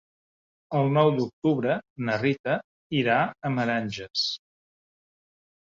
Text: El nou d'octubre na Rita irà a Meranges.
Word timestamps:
El 0.79 0.87
nou 0.95 1.09
d'octubre 1.17 1.75
na 2.09 2.17
Rita 2.23 2.57
irà 3.03 3.21
a 3.51 3.55
Meranges. 3.59 4.27